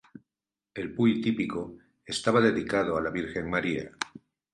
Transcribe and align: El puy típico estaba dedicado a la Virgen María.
El 0.73 0.95
puy 0.95 1.21
típico 1.21 1.75
estaba 2.03 2.41
dedicado 2.41 2.97
a 2.97 3.01
la 3.03 3.11
Virgen 3.11 3.47
María. 3.47 3.91